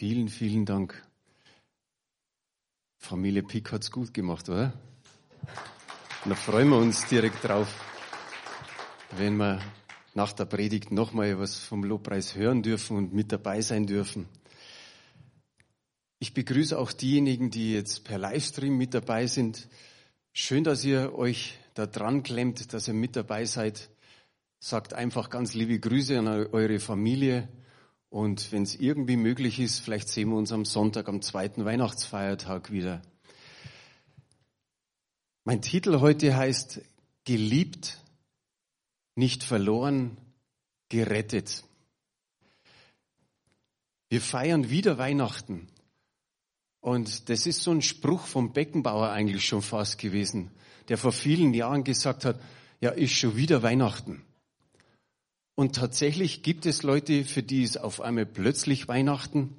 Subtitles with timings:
[0.00, 1.06] Vielen, vielen Dank.
[2.96, 4.72] Familie Pick hat's gut gemacht, oder?
[6.24, 7.68] Da freuen wir uns direkt drauf,
[9.18, 9.60] wenn wir
[10.14, 14.26] nach der Predigt nochmal was vom Lobpreis hören dürfen und mit dabei sein dürfen.
[16.18, 19.68] Ich begrüße auch diejenigen, die jetzt per Livestream mit dabei sind.
[20.32, 23.90] Schön, dass ihr euch da dran klemmt, dass ihr mit dabei seid.
[24.60, 27.50] Sagt einfach ganz liebe Grüße an eure Familie.
[28.10, 32.72] Und wenn es irgendwie möglich ist, vielleicht sehen wir uns am Sonntag, am zweiten Weihnachtsfeiertag
[32.72, 33.00] wieder.
[35.44, 36.80] Mein Titel heute heißt
[37.24, 37.98] Geliebt,
[39.14, 40.16] nicht verloren,
[40.88, 41.62] gerettet.
[44.08, 45.68] Wir feiern wieder Weihnachten.
[46.80, 50.50] Und das ist so ein Spruch vom Beckenbauer eigentlich schon fast gewesen,
[50.88, 52.40] der vor vielen Jahren gesagt hat,
[52.80, 54.24] ja, ist schon wieder Weihnachten.
[55.60, 59.54] Und tatsächlich gibt es Leute, für die ist auf einmal plötzlich Weihnachten.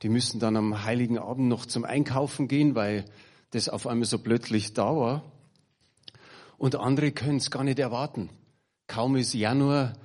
[0.00, 3.04] Die müssen dann am Heiligen Abend noch zum Einkaufen gehen, weil
[3.50, 5.30] das auf einmal so plötzlich da war.
[6.56, 8.30] Und andere können es gar nicht erwarten.
[8.86, 9.98] Kaum ist Januar,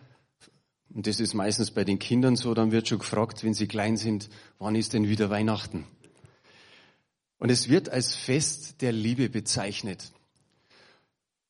[0.94, 3.96] und das ist meistens bei den Kindern so, dann wird schon gefragt, wenn sie klein
[3.96, 4.28] sind,
[4.60, 5.88] wann ist denn wieder Weihnachten?
[7.38, 10.12] Und es wird als Fest der Liebe bezeichnet.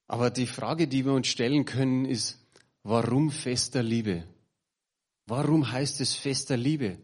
[0.08, 2.41] Aber die Frage, die wir uns stellen können, ist,
[2.84, 4.24] Warum Fest der Liebe?
[5.28, 6.98] Warum heißt es Fest der Liebe?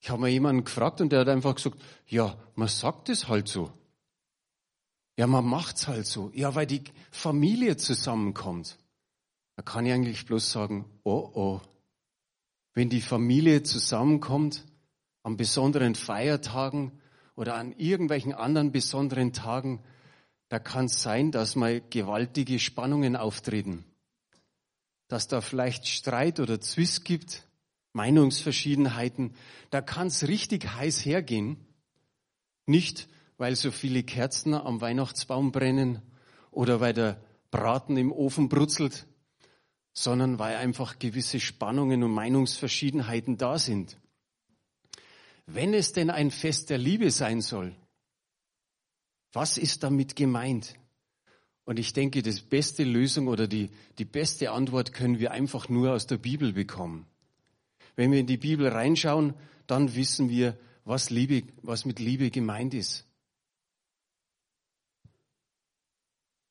[0.00, 3.48] Ich habe mal jemanden gefragt und der hat einfach gesagt, ja, man sagt es halt
[3.48, 3.70] so.
[5.16, 6.30] Ja, man macht's halt so.
[6.32, 8.78] Ja, weil die Familie zusammenkommt.
[9.56, 11.60] Da kann ich eigentlich bloß sagen, oh oh.
[12.74, 14.64] Wenn die Familie zusammenkommt,
[15.24, 16.92] an besonderen Feiertagen
[17.34, 19.82] oder an irgendwelchen anderen besonderen Tagen,
[20.48, 23.84] da kann es sein, dass mal gewaltige Spannungen auftreten
[25.08, 27.44] dass da vielleicht Streit oder Zwist gibt,
[27.94, 29.34] Meinungsverschiedenheiten,
[29.70, 31.56] da kann es richtig heiß hergehen.
[32.66, 36.02] Nicht, weil so viele Kerzen am Weihnachtsbaum brennen
[36.50, 37.20] oder weil der
[37.50, 39.06] Braten im Ofen brutzelt,
[39.94, 43.98] sondern weil einfach gewisse Spannungen und Meinungsverschiedenheiten da sind.
[45.46, 47.74] Wenn es denn ein Fest der Liebe sein soll,
[49.32, 50.74] was ist damit gemeint?
[51.68, 53.68] Und ich denke, die beste Lösung oder die,
[53.98, 57.04] die beste Antwort können wir einfach nur aus der Bibel bekommen.
[57.94, 59.34] Wenn wir in die Bibel reinschauen,
[59.66, 60.56] dann wissen wir,
[60.86, 63.04] was, Liebe, was mit Liebe gemeint ist.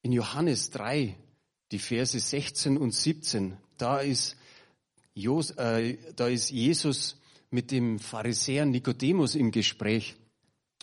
[0.04, 1.18] In Johannes 3,
[1.72, 4.38] die Verse 16 und 17, da ist,
[5.16, 10.16] Jos, äh, da ist Jesus mit dem Pharisäer Nikodemus im Gespräch.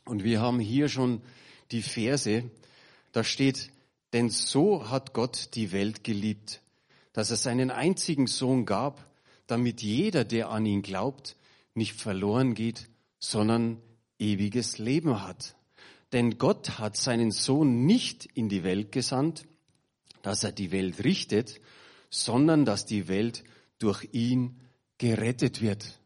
[0.04, 1.22] Und wir haben hier schon
[1.70, 2.50] die Verse,
[3.12, 3.70] da steht,
[4.14, 6.62] denn so hat Gott die Welt geliebt,
[7.12, 9.04] dass er seinen einzigen Sohn gab,
[9.48, 11.36] damit jeder, der an ihn glaubt,
[11.74, 12.88] nicht verloren geht,
[13.18, 13.82] sondern
[14.20, 15.56] ewiges Leben hat.
[16.12, 19.46] Denn Gott hat seinen Sohn nicht in die Welt gesandt,
[20.22, 21.60] dass er die Welt richtet,
[22.08, 23.42] sondern dass die Welt
[23.80, 24.60] durch ihn
[24.96, 25.98] gerettet wird.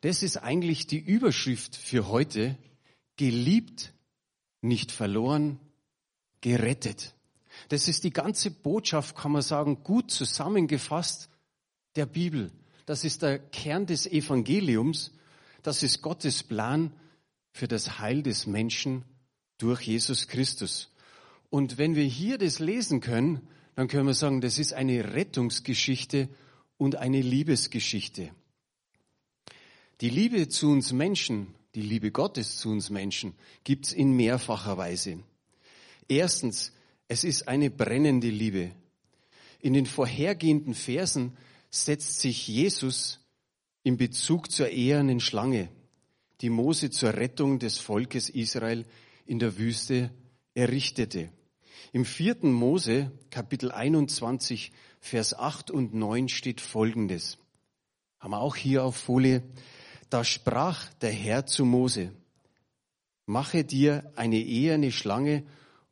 [0.00, 2.56] Das ist eigentlich die Überschrift für heute.
[3.16, 3.92] Geliebt,
[4.62, 5.60] nicht verloren,
[6.40, 7.14] gerettet.
[7.68, 11.28] Das ist die ganze Botschaft, kann man sagen, gut zusammengefasst
[11.96, 12.50] der Bibel.
[12.86, 15.12] Das ist der Kern des Evangeliums.
[15.62, 16.92] Das ist Gottes Plan
[17.52, 19.04] für das Heil des Menschen
[19.58, 20.90] durch Jesus Christus.
[21.50, 23.40] Und wenn wir hier das lesen können,
[23.76, 26.28] dann können wir sagen, das ist eine Rettungsgeschichte
[26.76, 28.30] und eine Liebesgeschichte.
[30.00, 35.20] Die Liebe zu uns Menschen, die Liebe Gottes zu uns Menschen, gibt's in mehrfacher Weise.
[36.08, 36.72] Erstens,
[37.08, 38.72] es ist eine brennende Liebe.
[39.60, 41.36] In den vorhergehenden Versen
[41.70, 43.20] setzt sich Jesus
[43.82, 45.68] in Bezug zur ehernen Schlange,
[46.40, 48.86] die Mose zur Rettung des Volkes Israel
[49.26, 50.10] in der Wüste
[50.54, 51.30] errichtete.
[51.92, 57.38] Im vierten Mose, Kapitel 21, Vers 8 und 9 steht Folgendes.
[58.18, 59.42] Haben wir auch hier auf Folie.
[60.10, 62.12] Da sprach der Herr zu Mose,
[63.26, 65.44] mache dir eine eherne Schlange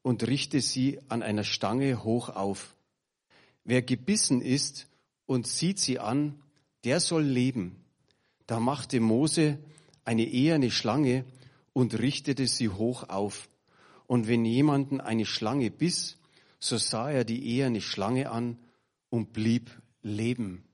[0.02, 2.74] und richte sie an einer Stange hoch auf.
[3.64, 4.88] Wer gebissen ist
[5.26, 6.42] und sieht sie an,
[6.84, 7.76] der soll leben.
[8.46, 9.58] Da machte Mose
[10.04, 11.24] eine eherne Schlange
[11.72, 13.48] und richtete sie hoch auf.
[14.06, 16.18] Und wenn jemanden eine Schlange biss,
[16.58, 18.58] so sah er die eherne Schlange an
[19.10, 19.70] und blieb
[20.02, 20.64] leben.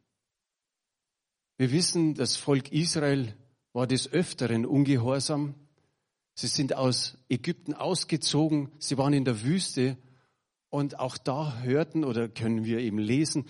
[1.56, 3.34] Wir wissen, das Volk Israel
[3.72, 5.54] war des Öfteren ungehorsam
[6.40, 9.98] Sie sind aus Ägypten ausgezogen, sie waren in der Wüste
[10.70, 13.46] und auch da hörten oder können wir eben lesen,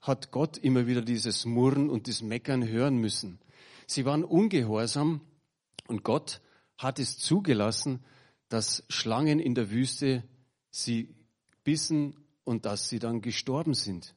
[0.00, 3.40] hat Gott immer wieder dieses Murren und das Meckern hören müssen.
[3.86, 5.20] Sie waren ungehorsam
[5.86, 6.40] und Gott
[6.78, 8.02] hat es zugelassen,
[8.48, 10.24] dass Schlangen in der Wüste
[10.70, 11.14] sie
[11.62, 14.14] bissen und dass sie dann gestorben sind.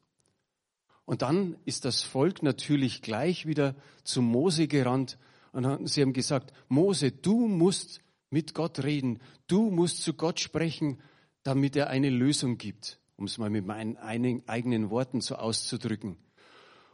[1.04, 3.75] Und dann ist das Volk natürlich gleich wieder
[4.06, 5.18] zu Mose gerannt
[5.52, 8.00] und sie haben gesagt, Mose, du musst
[8.33, 11.00] mit Gott reden, du musst zu Gott sprechen,
[11.44, 16.18] damit er eine Lösung gibt, um es mal mit meinen eigenen Worten so auszudrücken.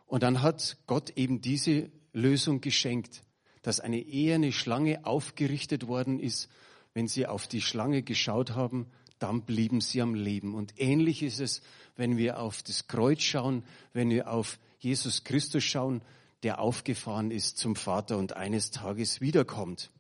[0.05, 3.23] Und dann hat Gott eben diese Lösung geschenkt,
[3.61, 6.49] dass eine eherne Schlange aufgerichtet worden ist.
[6.93, 8.87] Wenn sie auf die Schlange geschaut haben,
[9.19, 10.55] dann blieben sie am Leben.
[10.55, 11.61] Und ähnlich ist es,
[11.95, 13.63] wenn wir auf das Kreuz schauen,
[13.93, 16.01] wenn wir auf Jesus Christus schauen,
[16.43, 19.91] der aufgefahren ist zum Vater und eines Tages wiederkommt.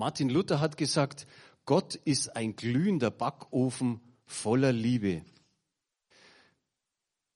[0.00, 1.26] Martin Luther hat gesagt,
[1.66, 5.26] Gott ist ein glühender Backofen voller Liebe.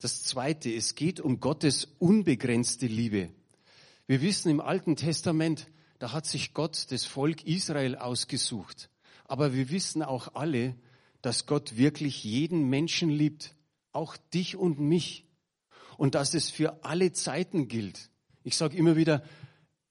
[0.00, 3.28] Das Zweite, es geht um Gottes unbegrenzte Liebe.
[4.06, 5.66] Wir wissen im Alten Testament,
[5.98, 8.88] da hat sich Gott das Volk Israel ausgesucht.
[9.26, 10.74] Aber wir wissen auch alle,
[11.20, 13.54] dass Gott wirklich jeden Menschen liebt,
[13.92, 15.26] auch dich und mich.
[15.98, 18.08] Und dass es für alle Zeiten gilt.
[18.42, 19.22] Ich sage immer wieder,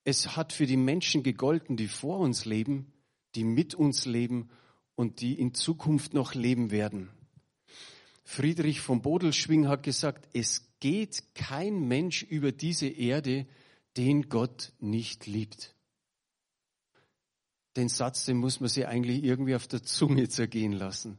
[0.03, 2.91] es hat für die Menschen gegolten, die vor uns leben,
[3.35, 4.49] die mit uns leben
[4.95, 7.09] und die in Zukunft noch leben werden.
[8.23, 13.47] Friedrich von Bodelschwing hat gesagt, es geht kein Mensch über diese Erde,
[13.97, 15.73] den Gott nicht liebt
[17.75, 21.17] den Satz, den muss man sich eigentlich irgendwie auf der Zunge zergehen lassen.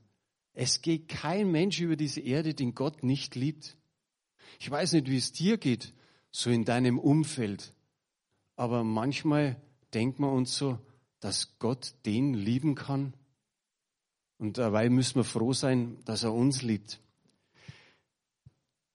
[0.52, 3.76] Es geht kein Mensch über diese Erde, den Gott nicht liebt.
[4.60, 5.92] Ich weiß nicht, wie es dir geht,
[6.30, 7.74] so in deinem Umfeld.
[8.56, 9.60] Aber manchmal
[9.92, 10.78] denkt man uns so,
[11.20, 13.14] dass Gott den lieben kann.
[14.38, 17.00] Und dabei müssen wir froh sein, dass er uns liebt.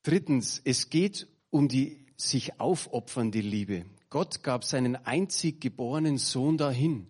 [0.03, 3.85] Drittens, es geht um die sich aufopfernde Liebe.
[4.09, 7.07] Gott gab seinen einzig geborenen Sohn dahin.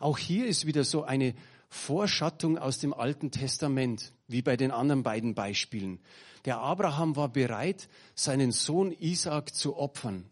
[0.00, 1.34] Auch hier ist wieder so eine
[1.68, 6.00] Vorschattung aus dem Alten Testament, wie bei den anderen beiden Beispielen.
[6.44, 10.24] Der Abraham war bereit, seinen Sohn Isaac zu opfern.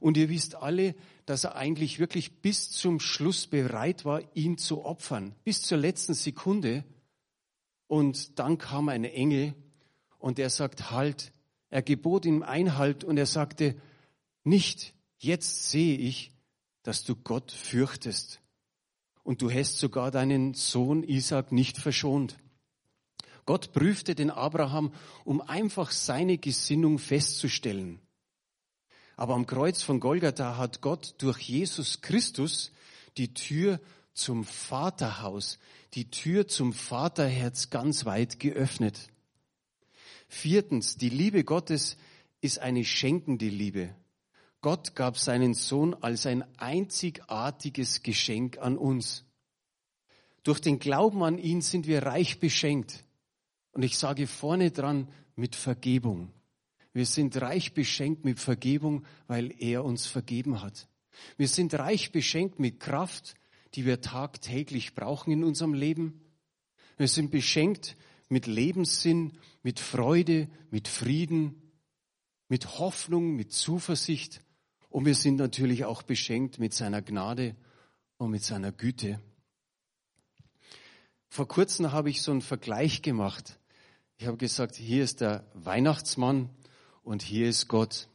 [0.00, 0.94] Und ihr wisst alle,
[1.26, 6.14] dass er eigentlich wirklich bis zum Schluss bereit war, ihn zu opfern, bis zur letzten
[6.14, 6.84] Sekunde.
[7.86, 9.54] Und dann kam ein Engel
[10.18, 11.32] und er sagt, halt,
[11.68, 13.76] er gebot ihm Einhalt und er sagte,
[14.42, 16.32] nicht, jetzt sehe ich,
[16.82, 18.40] dass du Gott fürchtest
[19.22, 22.38] und du hast sogar deinen Sohn Isaac nicht verschont.
[23.44, 24.92] Gott prüfte den Abraham,
[25.24, 28.00] um einfach seine Gesinnung festzustellen.
[29.20, 32.72] Aber am Kreuz von Golgatha hat Gott durch Jesus Christus
[33.18, 33.78] die Tür
[34.14, 35.58] zum Vaterhaus,
[35.92, 39.10] die Tür zum Vaterherz ganz weit geöffnet.
[40.26, 41.98] Viertens, die Liebe Gottes
[42.40, 43.94] ist eine schenkende Liebe.
[44.62, 49.26] Gott gab seinen Sohn als ein einzigartiges Geschenk an uns.
[50.44, 53.04] Durch den Glauben an ihn sind wir reich beschenkt.
[53.72, 56.32] Und ich sage vorne dran mit Vergebung.
[56.92, 60.88] Wir sind reich beschenkt mit Vergebung, weil er uns vergeben hat.
[61.36, 63.34] Wir sind reich beschenkt mit Kraft,
[63.74, 66.20] die wir tagtäglich brauchen in unserem Leben.
[66.96, 67.96] Wir sind beschenkt
[68.28, 69.32] mit Lebenssinn,
[69.62, 71.72] mit Freude, mit Frieden,
[72.48, 74.42] mit Hoffnung, mit Zuversicht
[74.88, 77.54] und wir sind natürlich auch beschenkt mit seiner Gnade
[78.18, 79.20] und mit seiner Güte.
[81.28, 83.60] Vor kurzem habe ich so einen Vergleich gemacht.
[84.18, 86.50] Ich habe gesagt, hier ist der Weihnachtsmann
[87.02, 88.08] und hier ist Gott.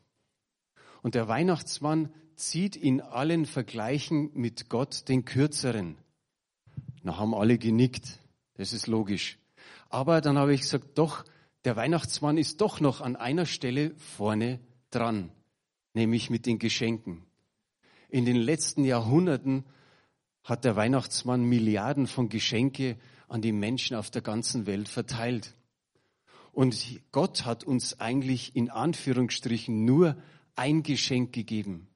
[1.02, 5.98] Und der Weihnachtsmann zieht in allen Vergleichen mit Gott den kürzeren.
[7.04, 8.20] Da haben alle genickt.
[8.56, 9.38] Das ist logisch.
[9.90, 11.24] Aber dann habe ich gesagt, doch,
[11.64, 15.32] der Weihnachtsmann ist doch noch an einer Stelle vorne dran
[15.96, 17.24] nämlich mit den Geschenken.
[18.10, 19.66] In den letzten Jahrhunderten
[20.44, 25.56] hat der Weihnachtsmann Milliarden von Geschenke an die Menschen auf der ganzen Welt verteilt.
[26.56, 30.18] Und Gott hat uns eigentlich in Anführungsstrichen nur
[30.56, 31.88] ein Geschenk gegeben.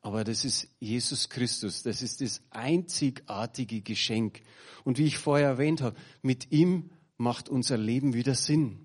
[0.00, 1.82] Aber das ist Jesus Christus.
[1.82, 4.42] Das ist das einzigartige Geschenk.
[4.84, 8.78] Und wie ich vorher erwähnt habe, mit ihm macht unser Leben wieder Sinn.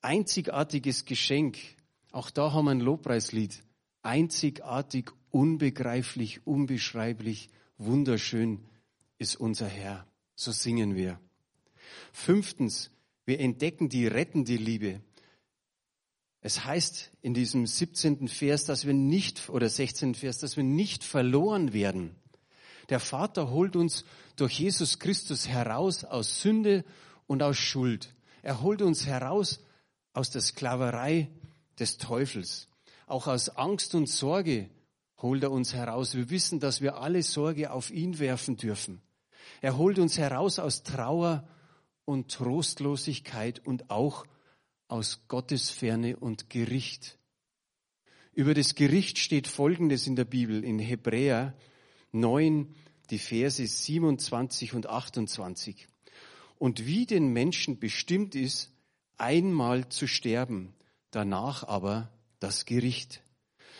[0.00, 1.58] Einzigartiges Geschenk
[2.14, 3.64] auch da haben wir ein Lobpreislied.
[4.02, 8.64] Einzigartig, unbegreiflich, unbeschreiblich, wunderschön
[9.18, 10.06] ist unser Herr.
[10.36, 11.18] So singen wir.
[12.12, 12.92] Fünftens,
[13.26, 15.00] wir entdecken die rettende Liebe.
[16.40, 18.28] Es heißt in diesem 17.
[18.28, 20.14] Vers, dass wir nicht, oder 16.
[20.14, 22.14] Vers, dass wir nicht verloren werden.
[22.90, 24.04] Der Vater holt uns
[24.36, 26.84] durch Jesus Christus heraus aus Sünde
[27.26, 28.14] und aus Schuld.
[28.42, 29.60] Er holt uns heraus
[30.12, 31.30] aus der Sklaverei
[31.78, 32.68] des Teufels.
[33.06, 34.68] Auch aus Angst und Sorge
[35.18, 36.14] holt er uns heraus.
[36.14, 39.00] Wir wissen, dass wir alle Sorge auf ihn werfen dürfen.
[39.62, 41.48] Er holt uns heraus aus Trauer
[42.04, 44.26] und Trostlosigkeit und auch
[44.88, 47.18] aus Gottesferne und Gericht.
[48.32, 51.54] Über das Gericht steht Folgendes in der Bibel, in Hebräer
[52.12, 52.74] 9,
[53.10, 55.86] die Verse 27 und 28.
[56.58, 58.72] Und wie den Menschen bestimmt ist,
[59.16, 60.74] einmal zu sterben,
[61.10, 63.22] danach aber das Gericht.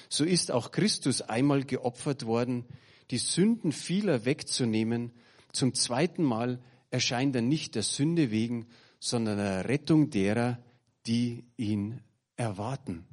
[0.08, 2.64] So ist auch Christus einmal geopfert worden,
[3.10, 5.12] die Sünden vieler wegzunehmen.
[5.52, 6.62] Zum zweiten Mal
[6.94, 8.66] erscheint er nicht der Sünde wegen,
[9.00, 10.60] sondern der Rettung derer,
[11.08, 12.00] die ihn
[12.36, 13.04] erwarten.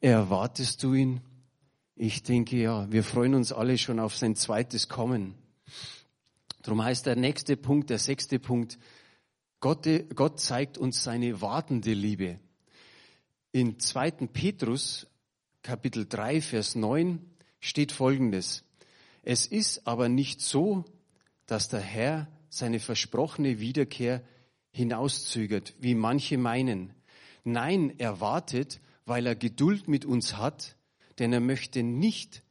[0.00, 1.20] Erwartest du ihn?
[1.94, 5.36] Ich denke ja, wir freuen uns alle schon auf sein zweites Kommen.
[6.62, 8.76] Darum heißt der nächste Punkt, der sechste Punkt,
[9.60, 12.40] Gott, Gott zeigt uns seine wartende Liebe.
[13.52, 14.10] In 2.
[14.32, 15.06] Petrus
[15.62, 17.24] Kapitel 3, Vers 9
[17.60, 18.64] steht Folgendes.
[19.22, 20.84] Es ist aber nicht so,
[21.46, 24.22] dass der Herr seine versprochene Wiederkehr
[24.70, 26.92] hinauszögert, wie manche meinen.
[27.44, 30.76] Nein, er wartet, weil er Geduld mit uns hat,
[31.18, 32.42] denn er möchte nicht,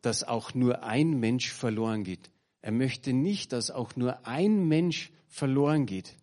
[0.00, 2.30] dass auch nur ein Mensch verloren geht.
[2.60, 6.16] Er möchte nicht, dass auch nur ein Mensch verloren geht,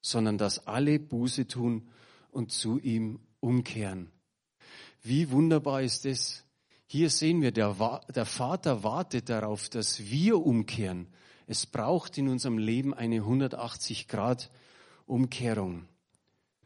[0.00, 1.88] sondern dass alle Buße tun
[2.30, 4.10] und zu ihm umkehren.
[5.02, 6.44] Wie wunderbar ist es.
[6.86, 11.08] Hier sehen wir, der, der Vater wartet darauf, dass wir umkehren.
[11.46, 14.50] Es braucht in unserem Leben eine 180 Grad
[15.06, 15.86] Umkehrung.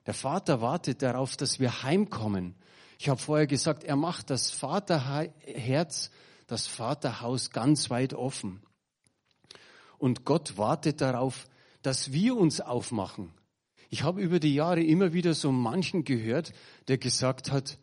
[0.06, 2.54] Der Vater wartet darauf, dass wir heimkommen.
[2.98, 6.10] Ich habe vorher gesagt, er macht das Vaterherz,
[6.46, 8.62] das Vaterhaus ganz weit offen.
[9.98, 11.46] Und Gott wartet darauf,
[11.82, 13.32] dass wir uns aufmachen.
[13.88, 16.52] Ich habe über die Jahre immer wieder so manchen gehört,
[16.88, 17.78] der gesagt hat,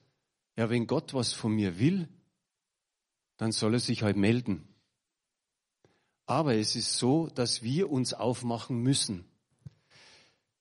[0.55, 2.07] ja, wenn Gott was von mir will,
[3.37, 4.67] dann soll er sich halt melden.
[6.25, 9.25] Aber es ist so, dass wir uns aufmachen müssen.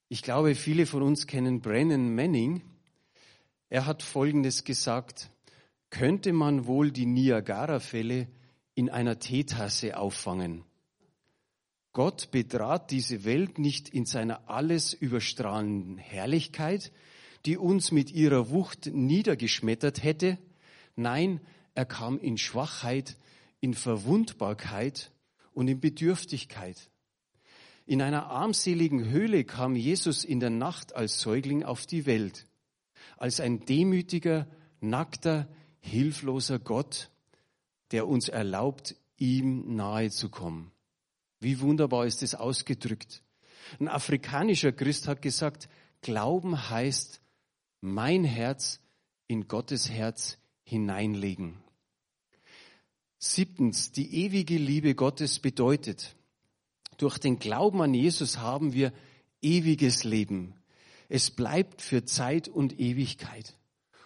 [0.08, 2.62] Ich glaube, viele von uns kennen Brennan Manning.
[3.68, 5.30] Er hat Folgendes gesagt.
[5.90, 8.26] Könnte man wohl die Niagara-Fälle
[8.74, 10.64] in einer Teetasse auffangen?
[11.92, 16.90] Gott betrat diese Welt nicht in seiner alles überstrahlenden Herrlichkeit,
[17.44, 20.38] die uns mit ihrer Wucht niedergeschmettert hätte.
[20.96, 21.40] Nein,
[21.74, 23.16] er kam in Schwachheit,
[23.60, 25.11] in Verwundbarkeit
[25.54, 26.90] und in Bedürftigkeit.
[27.84, 32.46] In einer armseligen Höhle kam Jesus in der Nacht als Säugling auf die Welt,
[33.16, 34.46] als ein demütiger,
[34.80, 35.48] nackter,
[35.80, 37.10] hilfloser Gott,
[37.90, 40.70] der uns erlaubt, ihm nahe zu kommen.
[41.40, 43.22] Wie wunderbar ist es ausgedrückt.
[43.80, 45.68] Ein afrikanischer Christ hat gesagt,
[46.00, 47.20] Glauben heißt,
[47.80, 48.80] mein Herz
[49.28, 51.61] in Gottes Herz hineinlegen.
[53.24, 56.16] Siebtens, die ewige Liebe Gottes bedeutet,
[56.96, 58.92] durch den Glauben an Jesus haben wir
[59.40, 60.54] ewiges Leben.
[61.08, 63.56] Es bleibt für Zeit und Ewigkeit.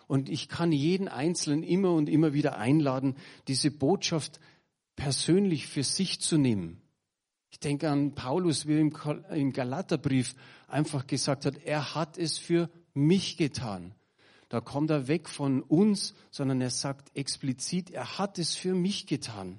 [0.07, 3.17] Und ich kann jeden Einzelnen immer und immer wieder einladen,
[3.49, 4.39] diese Botschaft
[4.97, 6.83] persönlich für sich zu nehmen.
[7.51, 10.35] Ich denke an Paulus, wie er im Galaterbrief
[10.69, 13.95] einfach gesagt hat, er hat es für mich getan.
[14.49, 19.07] Da kommt er weg von uns, sondern er sagt explizit, er hat es für mich
[19.07, 19.59] getan.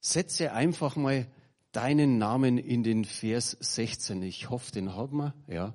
[0.00, 1.26] Setze einfach mal
[1.72, 4.22] deinen Namen in den Vers 16.
[4.22, 5.74] Ich hoffe, den haben wir, ja.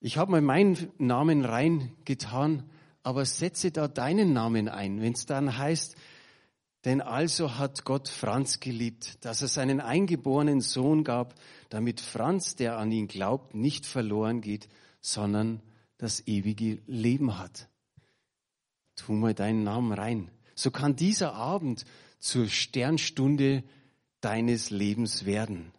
[0.00, 2.62] Ich habe mal meinen Namen reingetan,
[3.02, 5.00] aber setze da deinen Namen ein.
[5.00, 5.96] Wenn es dann heißt,
[6.84, 11.34] denn also hat Gott Franz geliebt, dass er seinen eingeborenen Sohn gab,
[11.68, 14.68] damit Franz, der an ihn glaubt, nicht verloren geht,
[15.00, 15.60] sondern
[15.98, 17.68] das ewige Leben hat.
[18.96, 20.30] Tu mal deinen Namen rein.
[20.54, 21.84] So kann dieser Abend
[22.18, 23.62] zur Sternstunde
[24.20, 25.72] deines Lebens werden.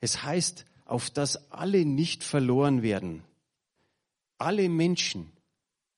[0.00, 3.22] Es heißt, auf dass alle nicht verloren werden.
[4.38, 5.30] Alle Menschen.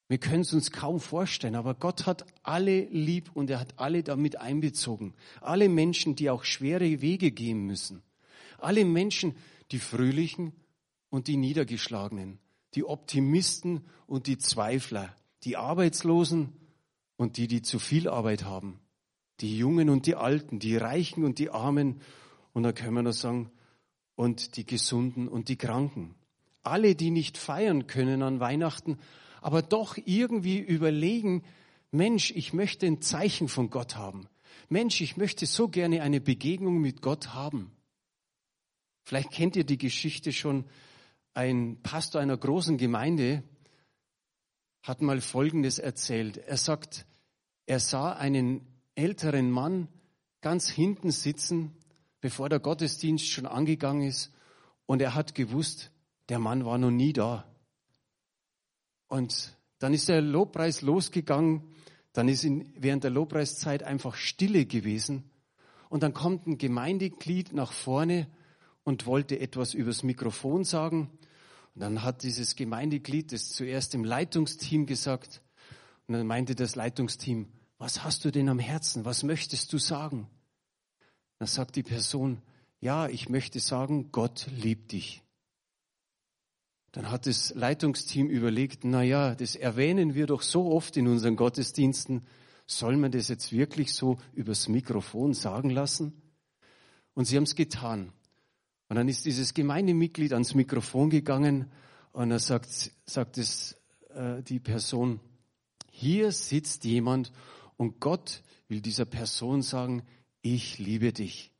[0.09, 4.02] Wir können es uns kaum vorstellen, aber Gott hat alle lieb und er hat alle
[4.02, 5.14] damit einbezogen.
[5.41, 8.02] Alle Menschen, die auch schwere Wege gehen müssen.
[8.59, 9.35] Alle Menschen,
[9.71, 10.52] die Fröhlichen
[11.09, 12.38] und die Niedergeschlagenen.
[12.75, 15.14] Die Optimisten und die Zweifler.
[15.45, 16.52] Die Arbeitslosen
[17.17, 18.83] und die, die zu viel Arbeit haben
[19.43, 22.00] die Jungen und die Alten, die Reichen und die Armen.
[22.52, 23.50] Und dann können wir noch sagen,
[24.14, 26.14] und die Gesunden und die Kranken.
[26.62, 28.99] Alle, die nicht feiern können an Weihnachten,
[29.41, 31.43] aber doch irgendwie überlegen,
[31.91, 34.29] Mensch, ich möchte ein Zeichen von Gott haben.
[34.69, 37.73] Mensch, ich möchte so gerne eine Begegnung mit Gott haben.
[39.02, 40.64] Vielleicht kennt ihr die Geschichte schon.
[41.35, 43.43] Ein Pastor einer großen Gemeinde
[44.83, 46.37] hat mal Folgendes erzählt.
[46.37, 47.07] Er sagt,
[47.67, 48.61] er sah einen
[48.95, 49.89] älteren Mann
[50.43, 51.75] ganz hinten sitzen,
[52.21, 54.33] bevor der Gottesdienst schon angegangen ist,
[54.85, 55.91] und er hat gewusst,
[56.29, 57.47] der Mann war noch nie da.
[59.09, 61.62] Und dann ist der Lobpreis losgegangen,
[62.12, 65.31] dann ist in, während der Lobpreiszeit einfach Stille gewesen,
[65.89, 68.27] und dann kommt ein Gemeindeglied nach vorne
[68.83, 71.11] und wollte etwas übers Mikrofon sagen.
[71.75, 75.43] Und dann hat dieses Gemeindeglied das zuerst im Leitungsteam gesagt.
[76.07, 77.49] Und dann meinte das Leitungsteam,
[77.79, 79.05] was hast du denn am Herzen?
[79.05, 80.29] Was möchtest du sagen?
[81.38, 82.43] Dann sagt die Person,
[82.81, 85.23] ja, ich möchte sagen, Gott liebt dich.
[86.93, 91.37] Dann hat das Leitungsteam überlegt, na ja, das erwähnen wir doch so oft in unseren
[91.37, 92.26] Gottesdiensten.
[92.67, 96.12] Soll man das jetzt wirklich so übers Mikrofon sagen lassen?
[97.14, 98.12] Und sie haben es getan.
[98.93, 101.73] Und dann ist dieses Gemeindemitglied ans Mikrofon gegangen
[102.13, 103.75] und er sagt, sagt es
[104.11, 105.19] äh, die Person,
[105.91, 107.33] hier sitzt jemand
[107.79, 110.03] und Gott will dieser Person sagen,
[110.43, 111.55] ich liebe dich.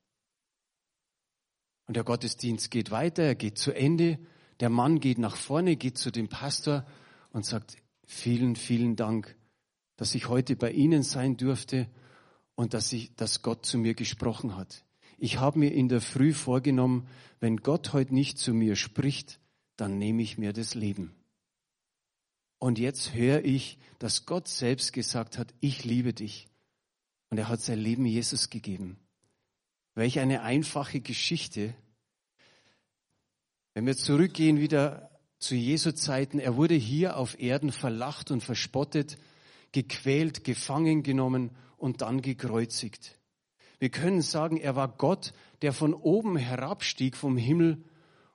[1.87, 4.19] Und der Gottesdienst geht weiter, er geht zu Ende.
[4.61, 6.85] Der Mann geht nach vorne, geht zu dem Pastor
[7.31, 9.39] und sagt, vielen, vielen Dank,
[9.97, 11.89] dass ich heute bei Ihnen sein durfte
[12.57, 14.85] und dass, ich, dass Gott zu mir gesprochen hat.
[15.23, 17.07] Ich habe mir in der Früh vorgenommen,
[17.39, 19.39] wenn Gott heute nicht zu mir spricht,
[19.77, 21.15] dann nehme ich mir das Leben.
[22.59, 26.49] Und jetzt höre ich, dass Gott selbst gesagt hat, ich liebe dich.
[27.31, 28.99] Und er hat sein Leben Jesus gegeben.
[29.95, 31.73] Welch eine einfache Geschichte.
[33.75, 39.19] Wenn wir zurückgehen wieder zu Jesu Zeiten, er wurde hier auf Erden verlacht und verspottet,
[39.71, 43.22] gequält, gefangen genommen und dann gekreuzigt.
[43.83, 47.83] Wir können sagen, er war Gott, der von oben herabstieg vom Himmel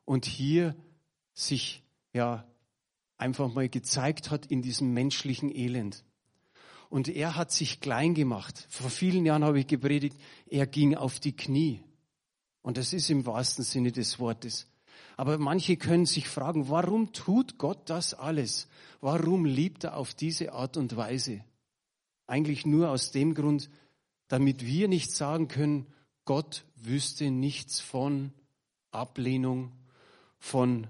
[0.04, 0.76] und hier
[1.34, 2.46] sich ja
[3.18, 6.04] einfach mal gezeigt hat in diesem menschlichen Elend.
[6.90, 8.68] Und er hat sich klein gemacht.
[8.68, 11.82] Vor vielen Jahren habe ich gepredigt, er ging auf die Knie.
[12.62, 14.68] Und das ist im wahrsten Sinne des Wortes.
[15.16, 18.68] Aber manche können sich fragen, warum tut Gott das alles?
[19.00, 21.42] Warum liebt er auf diese Art und Weise?
[22.26, 23.70] Eigentlich nur aus dem Grund,
[24.28, 25.88] damit wir nicht sagen können,
[26.26, 28.34] Gott wüsste nichts von
[28.92, 29.72] Ablehnung,
[30.40, 30.88] von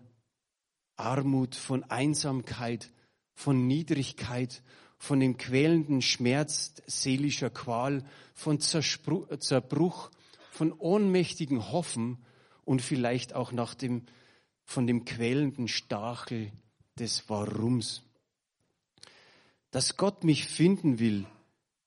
[0.96, 2.92] Armut, von Einsamkeit,
[3.34, 4.64] von Niedrigkeit,
[4.98, 10.10] von dem quälenden Schmerz seelischer Qual, von Zerbruch,
[10.52, 12.18] von ohnmächtigen Hoffen
[12.66, 14.08] und vielleicht auch nach dem,
[14.64, 16.52] von dem quälenden Stachel
[16.98, 18.02] des Warums.
[19.70, 21.28] Dass Gott mich finden will,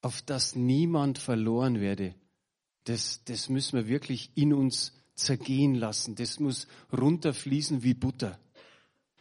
[0.03, 2.15] auf das niemand verloren werde,
[2.85, 6.15] das, das müssen wir wirklich in uns zergehen lassen.
[6.15, 8.39] Das muss runterfließen wie Butter.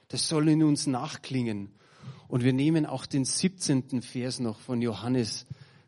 [0.08, 1.72] Das soll in uns nachklingen.
[2.28, 4.02] Und wir nehmen auch den 17.
[4.02, 5.46] Vers noch von Johannes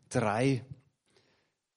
[0.09, 0.63] 3.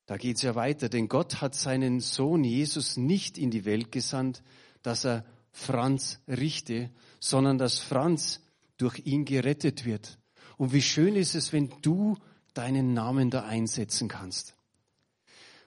[0.07, 0.88] Da geht's ja weiter.
[0.88, 4.42] Denn Gott hat seinen Sohn Jesus nicht in die Welt gesandt,
[4.83, 8.40] dass er Franz richte, sondern dass Franz
[8.77, 10.18] durch ihn gerettet wird.
[10.57, 12.16] Und wie schön ist es, wenn du
[12.54, 14.54] deinen Namen da einsetzen kannst.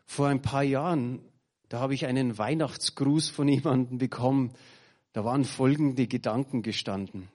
[0.05, 1.19] Vor ein paar Jahren,
[1.69, 4.53] da habe ich einen Weihnachtsgruß von jemandem bekommen,
[5.13, 7.27] da waren folgende Gedanken gestanden.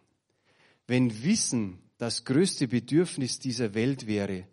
[0.86, 4.46] Wenn Wissen das größte Bedürfnis dieser Welt wäre,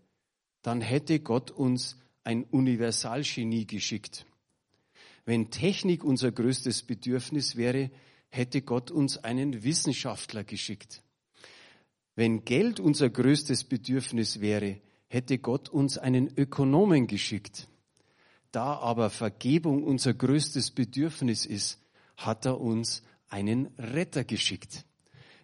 [0.62, 4.26] dann hätte Gott uns ein Universalgenie geschickt.
[5.26, 7.92] Wenn Technik unser größtes Bedürfnis wäre,
[8.30, 11.02] hätte Gott uns einen Wissenschaftler geschickt.
[12.16, 14.80] Wenn Geld unser größtes Bedürfnis wäre,
[15.10, 17.68] hätte Gott uns einen Ökonomen geschickt.
[18.52, 21.80] Da aber Vergebung unser größtes Bedürfnis ist,
[22.16, 24.86] hat er uns einen Retter geschickt.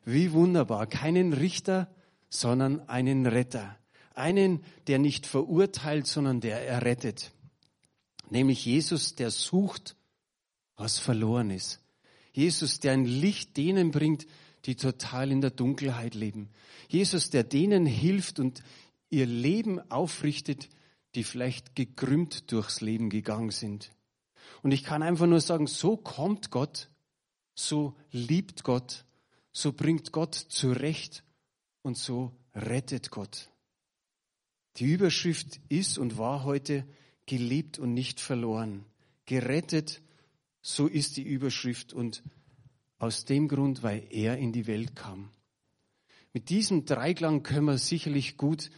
[0.06, 1.94] Wie wunderbar, keinen Richter,
[2.30, 3.78] sondern einen Retter.
[4.14, 7.32] Einen, der nicht verurteilt, sondern der errettet.
[8.30, 9.96] Nämlich Jesus, der sucht,
[10.78, 11.82] was verloren ist.
[12.32, 14.26] Jesus, der ein Licht denen bringt,
[14.66, 16.50] die total in der Dunkelheit leben.
[16.88, 18.64] Jesus, der denen hilft und
[19.10, 20.70] ihr Leben aufrichtet,
[21.16, 23.92] die vielleicht gekrümmt durchs Leben gegangen sind.
[24.62, 26.90] Und ich kann einfach nur sagen, so kommt Gott,
[27.56, 29.06] so liebt Gott,
[29.52, 31.24] so bringt Gott zurecht
[31.82, 33.50] und so rettet Gott.
[34.78, 36.86] Die Überschrift ist und war heute
[37.26, 38.86] geliebt und nicht verloren.
[39.26, 40.02] Gerettet,
[40.62, 42.24] so ist die Überschrift und
[42.98, 45.30] aus dem Grund, weil er in die Welt kam.
[46.34, 48.70] Mit diesem Dreiklang können wir sicherlich gut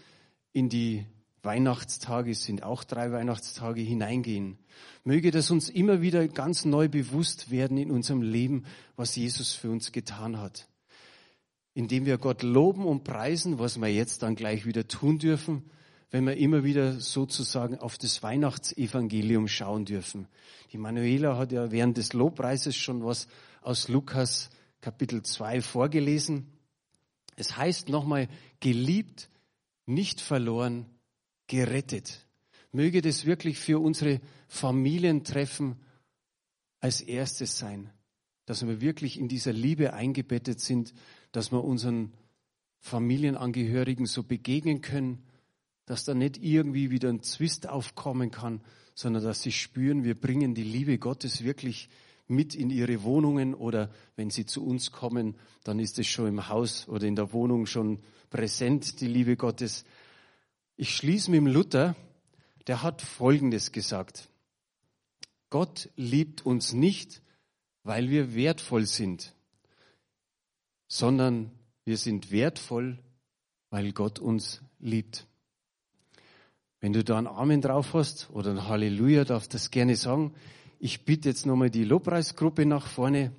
[0.58, 1.06] in die
[1.44, 4.58] Weihnachtstage, sind auch drei Weihnachtstage hineingehen.
[5.04, 8.66] Möge das uns immer wieder ganz neu bewusst werden in unserem Leben,
[8.96, 10.68] was Jesus für uns getan hat.
[11.78, 15.70] indem wir Gott loben und preisen, was wir jetzt dann gleich wieder tun dürfen,
[16.10, 20.28] wenn wir immer wieder sozusagen auf das Weihnachtsevangelium schauen dürfen.
[20.74, 23.28] Die Manuela hat ja während des Lobpreises schon was
[23.62, 24.50] aus Lukas
[24.82, 26.48] Kapitel 2 vorgelesen.
[27.36, 28.28] Es heißt nochmal,
[28.60, 29.30] geliebt,
[29.88, 30.86] nicht verloren,
[31.48, 32.28] gerettet.
[32.72, 35.78] Möge das wirklich für unsere Familientreffen
[36.80, 37.90] als erstes sein,
[38.46, 40.94] dass wir wirklich in dieser Liebe eingebettet sind,
[41.32, 42.14] dass wir unseren
[42.80, 45.24] Familienangehörigen so begegnen können,
[45.86, 48.62] dass da nicht irgendwie wieder ein Zwist aufkommen kann,
[48.94, 51.90] sondern dass sie spüren, wir bringen die Liebe Gottes wirklich
[52.28, 56.50] mit in ihre Wohnungen oder wenn sie zu uns kommen, dann ist es schon im
[56.50, 59.86] Haus oder in der Wohnung schon präsent, die Liebe Gottes.
[60.76, 61.96] Ich schließe mit dem Luther,
[62.68, 64.30] der hat Folgendes gesagt.
[65.50, 67.22] Gott liebt uns nicht,
[67.84, 69.34] weil wir wertvoll sind,
[70.88, 71.52] sondern
[71.86, 73.00] wir sind wertvoll,
[73.70, 75.26] weil Gott uns liebt.
[76.80, 80.34] Wenn du da ein Amen drauf hast oder ein Halleluja, darfst du das gerne sagen.
[80.80, 83.32] Ich bitte jetzt nochmal die Lobpreisgruppe nach vorne.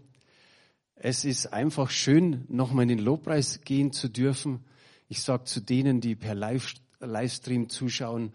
[0.96, 4.64] Es ist einfach schön, nochmal in den Lobpreis gehen zu dürfen.
[5.08, 8.32] Ich sage zu denen, die per Livestream zuschauen,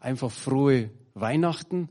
[0.00, 1.90] einfach frohe Weihnachten.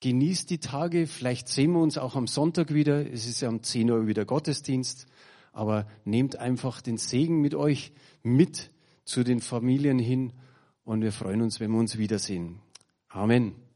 [0.00, 1.06] Genießt die Tage.
[1.06, 3.06] Vielleicht sehen wir uns auch am Sonntag wieder.
[3.12, 5.06] Es ist ja um 10 Uhr wieder Gottesdienst.
[5.52, 8.70] Aber nehmt einfach den Segen mit euch mit
[9.04, 10.32] zu den Familien hin
[10.84, 12.60] und wir freuen uns, wenn wir uns wiedersehen.
[13.08, 13.69] Amen.